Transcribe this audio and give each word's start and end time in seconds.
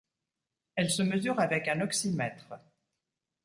Elle 0.73 0.89
se 0.89 1.03
mesure 1.03 1.39
avec 1.39 1.67
un 1.67 1.81
oxymètre. 1.81 2.55